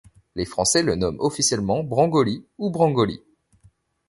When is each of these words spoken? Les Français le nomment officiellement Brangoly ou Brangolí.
Les 0.33 0.45
Français 0.45 0.81
le 0.81 0.95
nomment 0.95 1.19
officiellement 1.21 1.83
Brangoly 1.83 2.43
ou 2.57 2.71
Brangolí. 2.71 3.21